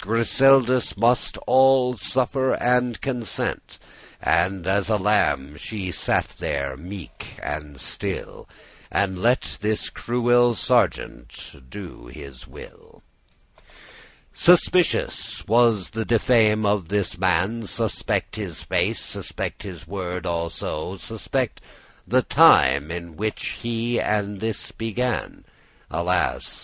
Griseldis 0.00 0.96
must 0.96 1.38
all 1.46 1.96
suffer 1.96 2.54
and 2.54 3.00
consent: 3.00 3.78
And 4.20 4.66
as 4.66 4.88
a 4.90 4.96
lamb 4.96 5.56
she 5.56 5.92
sat 5.92 6.30
there 6.40 6.76
meek 6.76 7.38
and 7.40 7.78
still, 7.78 8.48
And 8.90 9.20
let 9.22 9.58
this 9.60 9.90
cruel 9.90 10.56
sergeant 10.56 11.70
do 11.70 12.08
his 12.08 12.44
will 12.44 13.04
Suspicious* 14.32 15.46
was 15.46 15.90
the 15.90 16.04
diffame 16.04 16.66
of 16.66 16.88
this 16.88 17.16
man, 17.16 17.30
*ominous 17.62 17.76
evil 17.78 17.84
reputation 17.84 17.92
Suspect 18.08 18.34
his 18.34 18.62
face, 18.64 19.00
suspect 19.00 19.62
his 19.62 19.86
word 19.86 20.26
also, 20.26 20.96
Suspect 20.96 21.60
the 22.04 22.22
time 22.22 22.90
in 22.90 23.14
which 23.16 23.58
he 23.62 23.98
this 23.98 24.72
began: 24.72 25.44
Alas! 25.88 26.62